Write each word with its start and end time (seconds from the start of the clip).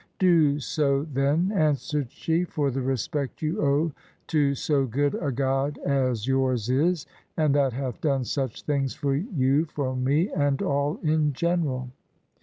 "Do 0.17 0.59
so, 0.59 1.03
then," 1.03 1.51
answered 1.53 2.11
she, 2.11 2.43
"for 2.43 2.71
the 2.71 2.81
respect 2.81 3.43
you 3.43 3.61
owe 3.63 3.91
to 4.33 4.55
so 4.55 4.85
good 4.87 5.13
a 5.13 5.31
God 5.31 5.77
as 5.85 6.25
yours 6.25 6.71
is, 6.71 7.05
and 7.37 7.53
that 7.53 7.73
hath 7.73 8.01
done 8.01 8.23
such 8.23 8.63
things 8.63 8.95
for 8.95 9.13
you, 9.15 9.65
for 9.65 9.95
me, 9.95 10.31
and 10.31 10.59
all 10.63 10.97
in 11.03 11.33
general." 11.33 11.91